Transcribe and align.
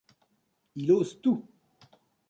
Il 0.73 0.91
ose 0.91 1.21
tout. 1.21 1.47